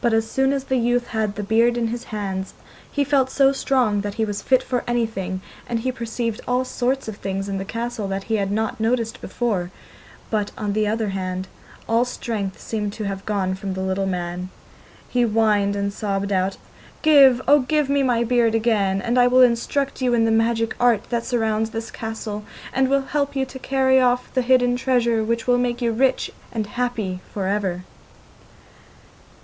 But 0.00 0.12
as 0.12 0.28
soon 0.28 0.52
as 0.52 0.64
the 0.64 0.76
youth 0.76 1.06
had 1.06 1.36
the 1.36 1.42
beard 1.44 1.76
in 1.76 1.86
his 1.86 2.02
hands 2.10 2.52
he 2.90 3.04
felt 3.04 3.30
so 3.30 3.52
strong 3.52 4.00
that 4.00 4.14
he 4.14 4.24
was 4.24 4.42
fit 4.42 4.60
for 4.60 4.82
anything, 4.88 5.40
and 5.68 5.78
he 5.78 5.92
perceived 5.92 6.40
all 6.48 6.64
sorts 6.64 7.06
of 7.06 7.14
things 7.18 7.48
in 7.48 7.58
the 7.58 7.64
castle 7.64 8.08
that 8.08 8.24
he 8.24 8.38
had 8.38 8.50
not 8.50 8.80
noticed 8.80 9.20
before, 9.20 9.70
but, 10.32 10.50
on 10.58 10.72
the 10.72 10.88
other 10.88 11.10
hand, 11.10 11.46
all 11.88 12.04
strength 12.04 12.58
seemed 12.60 12.92
to 12.94 13.04
have 13.04 13.24
gone 13.24 13.54
from 13.54 13.74
the 13.74 13.80
little 13.82 14.04
man. 14.08 14.48
He 15.08 15.22
whined 15.22 15.76
and 15.76 15.92
sobbed 15.92 16.32
out: 16.32 16.56
'Give, 17.02 17.40
oh 17.46 17.60
give 17.60 17.88
me 17.88 18.02
my 18.02 18.24
beard 18.24 18.56
again, 18.56 19.00
and 19.00 19.16
I 19.16 19.28
will 19.28 19.42
instruct 19.42 20.02
you 20.02 20.12
in 20.12 20.22
all 20.22 20.24
the 20.26 20.32
magic 20.32 20.74
art 20.80 21.04
that 21.10 21.24
surrounds 21.24 21.70
this 21.70 21.92
castle, 21.92 22.42
and 22.72 22.88
will 22.88 23.02
help 23.02 23.36
you 23.36 23.46
to 23.46 23.60
carry 23.60 24.00
off 24.00 24.34
the 24.34 24.42
hidden 24.42 24.74
treasure, 24.74 25.22
which 25.22 25.46
will 25.46 25.56
make 25.56 25.80
you 25.80 25.92
rich 25.92 26.32
and 26.50 26.66
happy 26.66 27.20
for 27.32 27.46
ever. 27.46 27.84